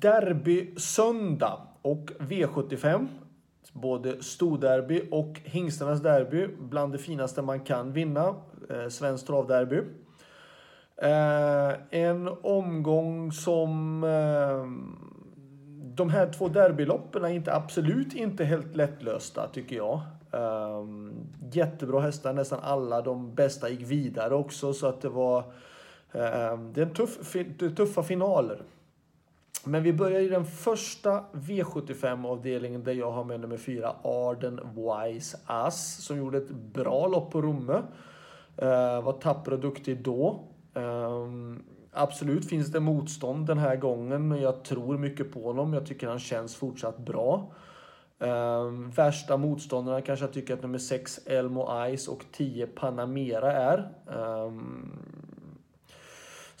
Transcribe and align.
derby 0.00 0.74
söndag 0.76 1.58
och 1.82 2.10
V75. 2.18 3.06
Både 3.72 4.22
storderby 4.22 5.08
och 5.10 5.40
hingstarnas 5.44 6.02
derby. 6.02 6.48
Bland 6.58 6.92
det 6.92 6.98
finaste 6.98 7.42
man 7.42 7.60
kan 7.60 7.92
vinna. 7.92 8.34
Eh, 8.70 8.88
Svenskt 8.88 9.26
travderby. 9.26 9.80
Eh, 10.96 11.72
en 11.90 12.28
omgång 12.42 13.32
som... 13.32 14.04
Eh, 14.04 14.66
de 15.94 16.10
här 16.10 16.32
två 16.32 16.48
derbyloppen 16.48 17.24
är 17.24 17.28
inte, 17.28 17.54
absolut 17.54 18.14
inte 18.14 18.44
helt 18.44 18.76
lättlösta 18.76 19.48
tycker 19.48 19.76
jag. 19.76 20.00
Eh, 20.32 20.84
jättebra 21.52 22.00
hästar, 22.00 22.32
nästan 22.32 22.60
alla 22.62 23.02
de 23.02 23.34
bästa 23.34 23.68
gick 23.68 23.90
vidare 23.90 24.34
också 24.34 24.72
så 24.72 24.86
att 24.86 25.00
det 25.00 25.08
var... 25.08 25.38
Eh, 26.12 26.58
det 26.72 26.82
är 26.82 26.94
tuff, 26.94 27.36
tuffa 27.76 28.02
finaler. 28.02 28.62
Men 29.64 29.82
vi 29.82 29.92
börjar 29.92 30.20
i 30.20 30.28
den 30.28 30.44
första 30.44 31.24
V75-avdelningen 31.32 32.84
där 32.84 32.92
jag 32.92 33.10
har 33.12 33.24
med 33.24 33.40
nummer 33.40 33.56
fyra, 33.56 33.96
Arden 34.02 34.60
Wise 34.74 35.38
Ass, 35.46 36.04
som 36.04 36.18
gjorde 36.18 36.38
ett 36.38 36.50
bra 36.50 37.06
lopp 37.06 37.32
på 37.32 37.42
Romme. 37.42 37.82
Uh, 38.62 39.02
var 39.02 39.12
tapper 39.12 39.52
och 39.52 39.60
duktig 39.60 40.02
då. 40.02 40.44
Um, 40.74 41.64
absolut 41.92 42.48
finns 42.48 42.72
det 42.72 42.80
motstånd 42.80 43.46
den 43.46 43.58
här 43.58 43.76
gången, 43.76 44.28
men 44.28 44.40
jag 44.40 44.64
tror 44.64 44.98
mycket 44.98 45.32
på 45.32 45.42
honom. 45.42 45.74
Jag 45.74 45.86
tycker 45.86 46.08
han 46.08 46.18
känns 46.18 46.56
fortsatt 46.56 46.98
bra. 46.98 47.52
Um, 48.18 48.90
värsta 48.90 49.36
motståndarna 49.36 50.00
kanske 50.00 50.24
jag 50.24 50.32
tycker 50.32 50.54
att 50.54 50.62
nummer 50.62 50.78
6 50.78 51.18
Elmo 51.26 51.68
Ice 51.96 52.08
och 52.08 52.24
10 52.32 52.66
Panamera 52.66 53.52
är. 53.52 53.92
Ehm, 54.10 55.15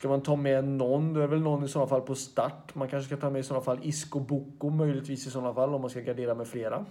Ska 0.00 0.08
man 0.08 0.22
ta 0.22 0.36
med 0.36 0.64
någon, 0.64 1.14
då 1.14 1.20
är 1.20 1.26
väl 1.26 1.40
någon 1.40 1.64
i 1.64 1.68
sådana 1.68 1.88
fall 1.88 2.00
på 2.00 2.14
start. 2.14 2.74
Man 2.74 2.88
kanske 2.88 3.06
ska 3.06 3.20
ta 3.20 3.30
med 3.30 3.40
i 3.40 3.42
sådana 3.42 3.64
fall 3.64 3.78
Isco 3.82 4.20
Boko 4.20 4.70
möjligtvis 4.70 5.26
i 5.26 5.30
sådana 5.30 5.54
fall 5.54 5.74
om 5.74 5.80
man 5.80 5.90
ska 5.90 6.00
gardera 6.00 6.34
med 6.34 6.48
flera. 6.48 6.84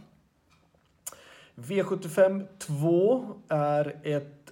V75 1.55 2.45
2 2.57 3.25
är 3.47 3.99
ett 4.03 4.51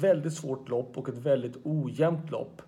väldigt 0.00 0.34
svårt 0.34 0.68
lopp 0.68 0.98
och 0.98 1.08
ett 1.08 1.18
väldigt 1.18 1.56
ojämnt 1.64 2.30
lopp. 2.30 2.62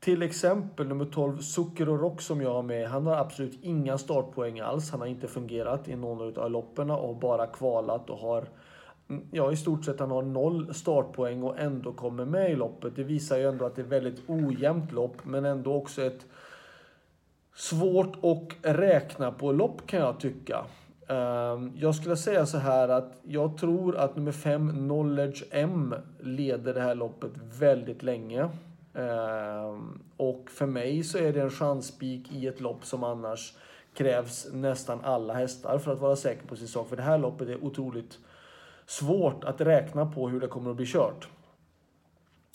Till 0.00 0.22
exempel 0.22 0.88
nummer 0.88 1.04
12 1.04 1.38
Zucker 1.38 1.88
och 1.88 2.00
Rock 2.00 2.20
som 2.20 2.40
jag 2.40 2.54
har 2.54 2.62
med. 2.62 2.88
Han 2.88 3.06
har 3.06 3.16
absolut 3.16 3.58
inga 3.62 3.98
startpoäng 3.98 4.60
alls. 4.60 4.90
Han 4.90 5.00
har 5.00 5.06
inte 5.06 5.28
fungerat 5.28 5.88
i 5.88 5.96
någon 5.96 6.38
av 6.38 6.50
loppen 6.50 6.90
och 6.90 7.16
bara 7.16 7.46
kvalat 7.46 8.10
och 8.10 8.18
har 8.18 8.48
ja, 9.30 9.52
i 9.52 9.56
stort 9.56 9.84
sett 9.84 10.00
han 10.00 10.10
har 10.10 10.22
noll 10.22 10.74
startpoäng 10.74 11.42
och 11.42 11.58
ändå 11.58 11.92
kommer 11.92 12.24
med 12.24 12.50
i 12.50 12.56
loppet. 12.56 12.96
Det 12.96 13.04
visar 13.04 13.38
ju 13.38 13.48
ändå 13.48 13.64
att 13.64 13.76
det 13.76 13.82
är 13.82 13.86
väldigt 13.86 14.22
ojämnt 14.26 14.92
lopp, 14.92 15.16
men 15.24 15.44
ändå 15.44 15.74
också 15.74 16.02
ett 16.02 16.26
svårt 17.54 18.16
att 18.24 18.76
räkna 18.76 19.32
på 19.32 19.52
lopp 19.52 19.86
kan 19.86 20.00
jag 20.00 20.20
tycka. 20.20 20.64
Ehm, 21.08 21.72
jag 21.76 21.94
skulle 21.94 22.16
säga 22.16 22.46
så 22.46 22.58
här 22.58 22.88
att 22.88 23.20
jag 23.22 23.58
tror 23.58 23.96
att 23.96 24.16
nummer 24.16 24.32
5 24.32 24.70
Knowledge 24.70 25.44
M 25.50 25.94
leder 26.20 26.74
det 26.74 26.80
här 26.80 26.94
loppet 26.94 27.32
väldigt 27.58 28.02
länge. 28.02 28.48
Ehm, 28.94 30.02
och 30.16 30.50
för 30.50 30.66
mig 30.66 31.02
så 31.02 31.18
är 31.18 31.32
det 31.32 31.40
en 31.40 31.50
chanspik 31.50 32.32
i 32.32 32.46
ett 32.46 32.60
lopp 32.60 32.84
som 32.84 33.04
annars 33.04 33.56
krävs 33.94 34.48
nästan 34.52 35.00
alla 35.02 35.34
hästar 35.34 35.78
för 35.78 35.92
att 35.92 36.00
vara 36.00 36.16
säker 36.16 36.46
på 36.46 36.56
sin 36.56 36.68
sak. 36.68 36.88
För 36.88 36.96
det 36.96 37.02
här 37.02 37.18
loppet 37.18 37.48
är 37.48 37.64
otroligt 37.64 38.18
svårt 38.88 39.44
att 39.44 39.60
räkna 39.60 40.06
på 40.06 40.28
hur 40.28 40.40
det 40.40 40.46
kommer 40.46 40.70
att 40.70 40.76
bli 40.76 40.86
kört. 40.86 41.28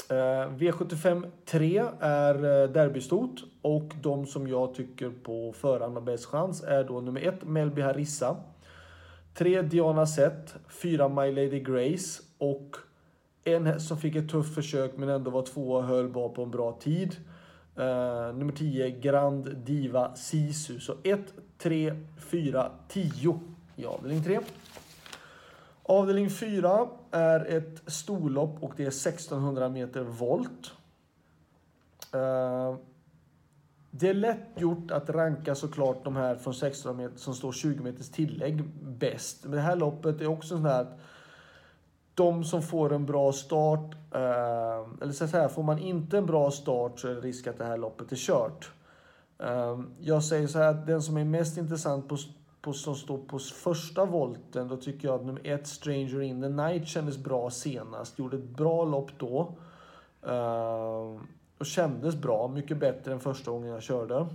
Eh, 0.10 0.16
V75 0.58 1.32
3 1.46 1.84
är 2.00 2.34
derbystort 2.34 2.74
derbystot 2.74 3.44
och 3.62 3.92
de 4.02 4.26
som 4.26 4.48
jag 4.48 4.74
tycker 4.74 5.10
på 5.10 5.54
förhand 5.54 5.94
har 5.94 6.02
bäst 6.02 6.26
chans 6.26 6.64
är 6.64 6.84
då 6.84 7.02
nummer 7.02 7.22
1 7.22 7.44
Melby 7.44 7.82
Harissa, 7.82 8.36
3 9.34 9.62
Diana 9.62 10.06
Sett, 10.06 10.56
4 10.70 11.10
My 11.10 11.32
Lady 11.32 11.60
Grace 11.60 12.24
och 12.38 12.76
en 13.44 13.66
häst 13.66 13.88
som 13.88 13.98
fick 13.98 14.16
ett 14.16 14.30
tufft 14.30 14.56
försök 14.56 14.98
men 14.98 15.10
ändå 15.10 15.32
var 15.32 15.42
tvåa 15.42 15.78
och 15.78 15.84
höll 15.84 16.10
bara 16.10 16.30
på 16.30 16.44
en 16.44 16.52
bra 16.52 16.80
tid. 16.82 17.16
Uh, 17.78 18.36
nummer 18.36 18.52
10 18.52 18.90
Grand 18.90 19.58
Diva 19.58 20.16
Sisu. 20.16 20.80
Så 20.80 20.94
1, 21.04 21.20
3, 21.58 21.94
4, 22.18 22.72
10 22.88 23.40
i 23.76 23.86
avdelning 23.86 24.24
3. 24.24 24.40
Avdelning 25.94 26.30
4 26.30 26.88
är 27.12 27.46
ett 27.46 27.82
storlopp 27.88 28.64
och 28.64 28.74
det 28.78 28.84
är 28.84 28.88
1600 28.88 29.70
meter 29.70 30.02
volt. 30.02 30.72
Eh, 32.14 32.76
det 33.92 34.10
är 34.10 34.14
lätt 34.14 34.48
gjort 34.56 34.92
att 34.92 35.10
ranka 35.10 35.56
såklart 35.56 36.04
de 36.04 36.16
här 36.16 36.36
från 36.36 36.54
1600 36.54 37.04
meter 37.04 37.20
som 37.20 37.34
står 37.34 37.52
20 37.52 37.84
meters 37.84 38.10
tillägg 38.10 38.64
bäst. 38.82 39.44
Men 39.44 39.52
det 39.52 39.62
här 39.62 39.76
loppet 39.76 40.22
är 40.22 40.28
också 40.28 40.48
sånt 40.48 40.68
här 40.68 40.82
att 40.82 41.00
de 42.14 42.44
som 42.44 42.62
får 42.62 42.94
en 42.94 43.06
bra 43.06 43.32
start, 43.32 43.96
eh, 44.12 45.02
eller 45.02 45.12
så 45.12 45.26
här, 45.26 45.48
får 45.48 45.64
man 45.64 45.80
inte 45.80 46.18
en 46.18 46.26
bra 46.26 46.52
start 46.52 47.00
så 47.00 47.08
är 47.08 47.16
det 47.16 47.22
risk 47.22 47.48
att 47.48 47.58
det 47.58 47.66
här 47.66 47.78
loppet 47.78 48.12
är 48.12 48.16
kört. 48.16 48.72
Eh, 49.40 49.80
jag 50.00 50.24
säger 50.24 50.48
så 50.48 50.60
här 50.60 50.70
att 50.70 50.88
den 50.88 51.02
som 51.02 51.18
är 51.18 51.26
mest 51.26 51.58
intressant 51.58 52.10
på 52.10 52.18
på, 52.64 52.74
som 52.74 52.96
står 52.96 53.18
på 53.18 53.40
första 53.40 54.06
volten, 54.06 54.68
då 54.68 54.78
tycker 54.78 55.08
jag 55.08 55.16
att 55.16 55.26
nummer 55.26 55.42
ett, 55.44 55.68
Stranger 55.68 56.22
in 56.22 56.42
the 56.42 56.50
Night, 56.50 56.88
kändes 56.88 57.18
bra 57.18 57.50
senast. 57.50 58.20
Gjorde 58.20 58.38
ett 58.38 58.50
bra 58.50 58.86
lopp 58.86 59.12
då. 59.18 59.56
Uh, 60.28 61.22
och 61.58 61.66
kändes 61.66 62.16
bra, 62.16 62.48
mycket 62.48 62.78
bättre 62.78 63.14
än 63.14 63.20
första 63.20 63.52
gången 63.52 63.70
jag 63.70 63.84
körde. 63.84 64.28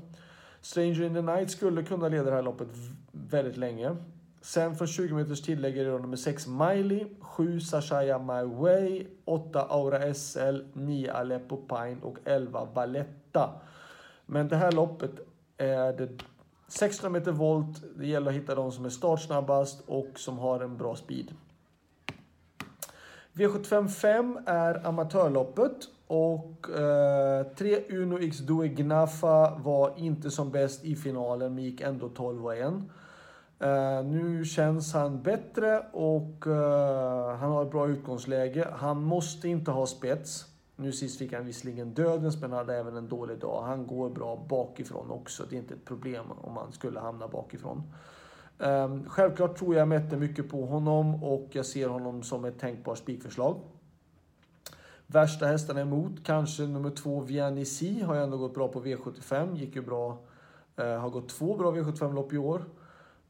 Stranger 0.61 1.03
in 1.03 1.15
the 1.15 1.22
Night 1.22 1.50
skulle 1.50 1.83
kunna 1.83 2.09
leda 2.09 2.25
det 2.25 2.37
här 2.37 2.43
loppet 2.43 2.69
väldigt 3.12 3.56
länge. 3.56 3.97
Sen 4.41 4.77
från 4.77 4.88
20 4.88 5.15
meters 5.15 5.43
tillägg 5.43 5.78
är 5.78 5.84
det 5.84 5.99
nummer 5.99 6.17
6 6.17 6.47
Miley, 6.47 7.06
7 7.21 7.61
Sashaya 7.61 8.19
My 8.19 8.55
Way, 8.55 9.06
8 9.25 9.67
Aura 9.69 10.15
SL, 10.15 10.61
9 10.72 11.12
Aleppo 11.12 11.56
Pine 11.56 11.97
och 12.03 12.19
11 12.25 12.69
Valletta. 12.75 13.50
Men 14.27 14.49
det 14.49 14.56
här 14.56 14.72
loppet 14.72 15.11
är 15.56 15.93
det 15.93 16.09
16 16.69 17.12
meter 17.12 17.33
volt, 17.33 17.83
det 17.99 18.06
gäller 18.06 18.31
att 18.31 18.37
hitta 18.37 18.55
de 18.55 18.73
som 18.73 18.84
är 18.84 18.89
startsnabbast 18.91 19.81
och 19.87 20.09
som 20.17 20.39
har 20.39 20.61
en 20.61 20.77
bra 20.77 20.97
speed. 20.97 21.34
V75 23.33 23.89
5 23.89 24.39
är 24.47 24.87
amatörloppet 24.87 25.77
och 26.06 26.71
eh, 26.71 27.47
3 27.47 27.84
Uno 27.89 28.19
X 28.19 28.39
Due 28.39 28.69
Gnafa 28.69 29.59
var 29.59 29.93
inte 29.97 30.31
som 30.31 30.51
bäst 30.51 30.84
i 30.84 30.97
finalen 30.97 31.55
men 31.55 31.65
gick 31.65 31.81
ändå 31.81 32.09
12 32.09 32.47
och 32.47 32.56
1. 32.56 32.73
Eh, 33.61 34.05
nu 34.05 34.45
känns 34.45 34.95
han 34.95 35.23
bättre 35.23 35.79
och 35.93 36.47
eh, 36.47 37.37
han 37.37 37.50
har 37.50 37.65
ett 37.65 37.71
bra 37.71 37.89
utgångsläge. 37.89 38.69
Han 38.73 39.03
måste 39.03 39.49
inte 39.49 39.71
ha 39.71 39.87
spets. 39.87 40.47
Nu 40.81 40.93
sist 40.93 41.19
fick 41.19 41.33
han 41.33 41.47
visserligen 41.47 41.94
dödens 41.94 42.41
men 42.41 42.53
hade 42.53 42.77
även 42.77 42.97
en 42.97 43.09
dålig 43.09 43.39
dag. 43.39 43.62
Han 43.62 43.87
går 43.87 44.11
bra 44.11 44.47
bakifrån 44.49 45.11
också. 45.11 45.44
Det 45.50 45.56
är 45.56 45.59
inte 45.59 45.75
ett 45.75 45.84
problem 45.84 46.25
om 46.41 46.56
han 46.56 46.72
skulle 46.72 47.00
hamna 47.00 47.28
bakifrån. 47.28 47.83
Um, 48.59 49.09
självklart 49.09 49.59
tror 49.59 49.75
jag 49.75 49.88
Mette 49.88 50.17
mycket 50.17 50.50
på 50.50 50.67
honom 50.67 51.25
och 51.25 51.49
jag 51.53 51.67
ser 51.67 51.88
honom 51.88 52.22
som 52.22 52.44
ett 52.44 52.59
tänkbart 52.59 52.99
spikförslag. 52.99 53.61
Värsta 55.06 55.47
hästarna 55.47 55.81
emot, 55.81 56.25
kanske 56.25 56.62
nummer 56.62 56.91
två 56.91 57.21
Viannisi 57.21 58.03
har 58.03 58.15
ju 58.15 58.22
ändå 58.22 58.37
gått 58.37 58.55
bra 58.55 58.69
på 58.69 58.84
V75. 58.84 59.56
Gick 59.56 59.77
ju 59.77 59.83
bra, 59.83 60.19
uh, 60.81 60.84
har 60.84 61.11
gått 61.11 61.28
två 61.28 61.56
bra 61.56 61.72
V75-lopp 61.72 62.33
i 62.33 62.38
år. 62.38 62.65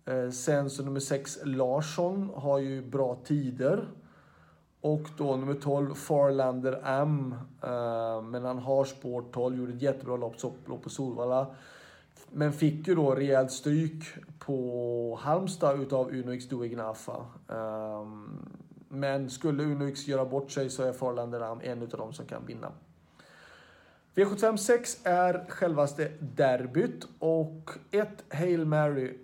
Uh, 0.08 0.30
sen 0.30 0.70
så 0.70 0.84
nummer 0.84 1.00
sex 1.00 1.38
Larsson 1.44 2.30
har 2.34 2.58
ju 2.58 2.82
bra 2.82 3.18
tider. 3.24 3.88
Och 4.80 5.02
då 5.16 5.36
nummer 5.36 5.54
12, 5.54 5.94
Farlander 5.94 6.80
M. 6.84 7.34
Uh, 7.64 8.22
men 8.22 8.44
han 8.44 8.58
har 8.58 8.84
spår 8.84 9.24
12, 9.32 9.58
gjorde 9.58 9.72
ett 9.72 9.82
jättebra 9.82 10.16
lopp, 10.16 10.34
lopp 10.66 10.82
på 10.82 10.90
Solvalla. 10.90 11.46
Men 12.30 12.52
fick 12.52 12.88
ju 12.88 12.94
då 12.94 13.14
rejält 13.14 13.52
stryk 13.52 14.04
på 14.38 15.18
Halmstad 15.22 15.80
utav 15.80 16.08
Uno 16.08 16.32
X 16.32 16.48
Duignafa. 16.48 17.16
Um, 17.46 17.56
ehm, 17.56 18.58
men 18.88 19.30
skulle 19.30 19.62
Uno 19.62 19.88
X 19.88 20.06
göra 20.06 20.24
bort 20.24 20.50
sig 20.50 20.70
så 20.70 20.82
är 20.82 20.92
Farlander 20.92 21.40
Am 21.40 21.60
en 21.62 21.82
av 21.82 21.88
dem 21.88 22.12
som 22.12 22.26
kan 22.26 22.46
vinna. 22.46 22.72
V75 24.14 24.56
6 24.56 24.98
är 25.02 25.46
självaste 25.48 26.12
derbyt 26.20 27.06
och 27.18 27.70
ett 27.90 28.24
Hail 28.34 28.64
Mary 28.64 29.18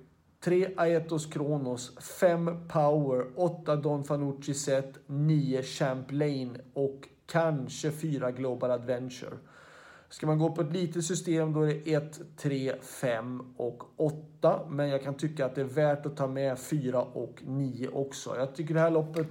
3 0.45 0.75
Aetos 0.77 1.27
Kronos, 1.27 1.99
5 1.99 2.69
Power, 2.69 3.27
8 3.37 3.77
Don 3.77 4.05
Fanucci 4.05 4.55
Set, 4.55 4.99
9 5.07 5.63
Champlain 5.63 6.59
och 6.75 7.09
kanske 7.27 7.91
4 7.91 8.31
Global 8.31 8.71
Adventure. 8.71 9.37
Ska 10.09 10.27
man 10.27 10.39
gå 10.39 10.51
på 10.51 10.61
ett 10.63 10.73
litet 10.73 11.05
system 11.05 11.53
då 11.53 11.63
är 11.63 11.67
det 11.67 11.93
1, 11.93 12.21
3, 12.37 12.75
5 12.83 13.55
och 13.57 13.83
8. 13.97 14.61
Men 14.69 14.89
jag 14.89 15.03
kan 15.03 15.15
tycka 15.15 15.47
att 15.47 15.55
det 15.55 15.61
är 15.61 15.65
värt 15.65 16.07
att 16.07 16.17
ta 16.17 16.27
med 16.27 16.59
4 16.59 17.03
och 17.03 17.43
9 17.45 17.89
också. 17.89 18.37
Jag 18.37 18.55
tycker 18.55 18.75
det 18.75 18.81
här 18.81 18.91
loppet 18.91 19.29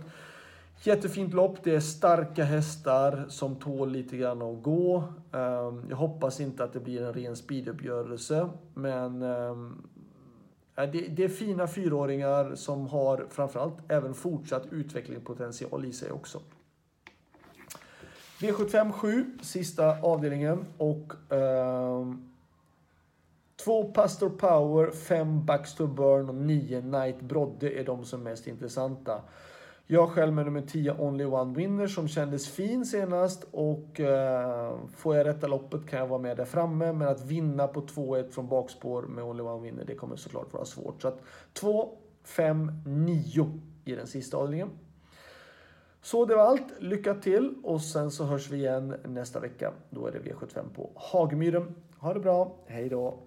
Jättefint 0.85 1.33
lopp. 1.33 1.63
Det 1.63 1.75
är 1.75 1.79
starka 1.79 2.43
hästar 2.43 3.25
som 3.29 3.55
tål 3.55 3.91
lite 3.91 4.17
grann 4.17 4.41
att 4.41 4.63
gå. 4.63 5.03
Ehm, 5.31 5.85
jag 5.89 5.97
hoppas 5.97 6.39
inte 6.39 6.63
att 6.63 6.73
det 6.73 6.79
blir 6.79 7.01
en 7.01 7.13
ren 7.13 7.35
speeduppgörelse, 7.35 8.49
men 8.73 9.21
ehm, 9.21 9.87
ehm, 10.75 10.91
det 10.91 11.23
är 11.23 11.29
fina 11.29 11.67
fyraåringar 11.67 12.55
som 12.55 12.87
har 12.87 13.25
framförallt 13.29 13.77
även 13.87 14.13
fortsatt 14.13 14.63
utvecklingspotential 14.71 15.85
i 15.85 15.93
sig 15.93 16.11
också. 16.11 16.41
V75 18.39 18.91
7, 18.91 19.37
sista 19.41 20.01
avdelningen 20.01 20.65
och 20.77 21.33
eh, 21.33 22.05
Två 23.63 23.83
Pastor 23.83 24.29
Power, 24.29 24.91
fem 24.91 25.45
Baxter 25.45 25.85
Burn 25.85 26.29
och 26.29 26.35
nio 26.35 26.81
Knight 26.81 27.21
Brodde 27.21 27.79
är 27.79 27.83
de 27.83 28.05
som 28.05 28.19
är 28.19 28.23
mest 28.23 28.47
intressanta. 28.47 29.21
Jag 29.87 30.09
själv 30.09 30.33
med 30.33 30.45
nummer 30.45 30.61
10 30.61 30.91
Only 30.91 31.25
One 31.25 31.55
Winner 31.55 31.87
som 31.87 32.07
kändes 32.07 32.49
fin 32.49 32.85
senast 32.85 33.45
och 33.51 33.99
eh, 33.99 34.77
får 34.95 35.15
jag 35.15 35.25
rätta 35.25 35.47
loppet 35.47 35.87
kan 35.89 35.99
jag 35.99 36.07
vara 36.07 36.19
med 36.19 36.37
där 36.37 36.45
framme. 36.45 36.93
Men 36.93 37.07
att 37.07 37.25
vinna 37.25 37.67
på 37.67 37.81
2-1 37.81 38.29
från 38.29 38.47
bakspår 38.47 39.01
med 39.01 39.23
Only 39.23 39.43
One 39.43 39.63
Winner 39.63 39.85
det 39.85 39.95
kommer 39.95 40.15
såklart 40.15 40.53
vara 40.53 40.65
svårt. 40.65 41.01
Så 41.01 41.07
att 41.07 41.21
2, 41.53 41.97
5, 42.23 42.71
9 42.85 43.59
i 43.85 43.95
den 43.95 44.07
sista 44.07 44.37
avdelningen. 44.37 44.69
Så 46.01 46.25
det 46.25 46.35
var 46.35 46.43
allt. 46.43 46.73
Lycka 46.79 47.13
till 47.13 47.55
och 47.63 47.81
sen 47.81 48.11
så 48.11 48.23
hörs 48.23 48.49
vi 48.49 48.57
igen 48.57 48.95
nästa 49.05 49.39
vecka. 49.39 49.71
Då 49.89 50.07
är 50.07 50.11
det 50.11 50.19
V75 50.19 50.73
på 50.75 50.89
Hagmyren. 50.95 51.75
Ha 51.97 52.13
det 52.13 52.19
bra. 52.19 52.55
Hej 52.65 52.89
då! 52.89 53.19